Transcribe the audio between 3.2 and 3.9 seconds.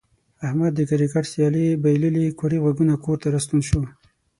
ته راستون شو.